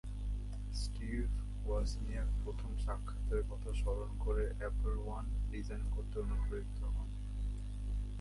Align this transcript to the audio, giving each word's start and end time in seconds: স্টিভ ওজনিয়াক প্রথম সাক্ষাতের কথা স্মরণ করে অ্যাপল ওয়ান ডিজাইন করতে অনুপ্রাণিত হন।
স্টিভ 0.73 1.25
ওজনিয়াক 1.65 2.29
প্রথম 2.43 2.71
সাক্ষাতের 2.77 3.41
কথা 3.49 3.69
স্মরণ 3.73 4.09
করে 4.19 4.43
অ্যাপল 4.59 4.93
ওয়ান 4.97 5.25
ডিজাইন 5.51 5.83
করতে 5.91 6.15
অনুপ্রাণিত 6.19 6.79
হন। 6.85 7.09